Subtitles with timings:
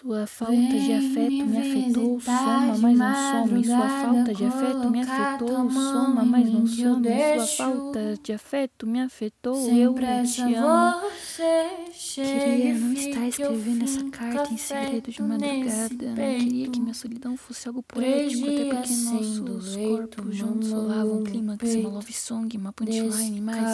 [0.00, 3.64] Sua falta de afeto me afetou, soma, mas não some.
[3.64, 7.08] Sua falta de afeto me afetou, soma, mas não some.
[7.34, 11.00] Sua falta de afeto me afetou, eu te amo.
[12.14, 16.14] Queria não estar escrevendo essa carta em segredo de madrugada.
[16.14, 21.74] Queria que minha solidão fosse algo poético, até porque nossos corpos juntos rolavam um clímax,
[21.74, 23.66] uma love song, uma punchline, mas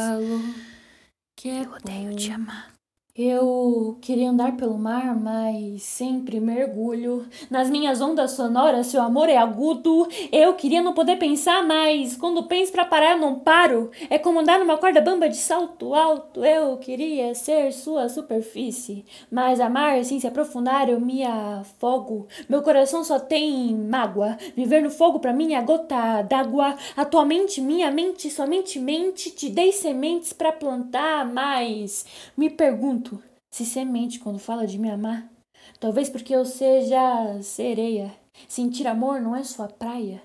[1.44, 2.73] eu odeio te amar.
[3.16, 7.24] Eu queria andar pelo mar, mas sempre mergulho.
[7.48, 10.08] Nas minhas ondas sonoras, seu amor é agudo.
[10.32, 12.16] Eu queria não poder pensar mais.
[12.16, 13.92] Quando penso pra parar, eu não paro.
[14.10, 16.44] É como andar numa corda bamba de salto alto.
[16.44, 19.04] Eu queria ser sua superfície.
[19.30, 22.26] Mas amar sem se aprofundar, eu me afogo.
[22.48, 24.36] Meu coração só tem mágoa.
[24.56, 26.74] Viver no fogo pra mim é gota d'água.
[26.96, 29.30] Atualmente, minha mente somente mente.
[29.30, 32.04] Te dei sementes pra plantar, mas
[32.36, 33.03] me pergunto
[33.52, 35.30] se semente quando fala de me amar.
[35.78, 38.14] Talvez porque eu seja sereia.
[38.48, 40.22] Sentir amor não é sua praia.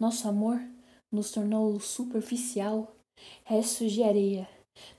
[0.00, 0.60] Nosso amor
[1.10, 2.94] nos tornou superficial.
[3.44, 4.48] Restos de areia.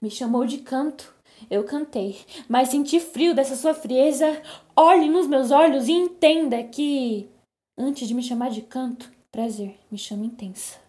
[0.01, 1.15] Me chamou de canto.
[1.49, 4.41] Eu cantei, mas senti frio dessa sua frieza.
[4.75, 7.29] Olhe nos meus olhos e entenda que,
[7.77, 10.88] antes de me chamar de canto, prazer, me chama intensa.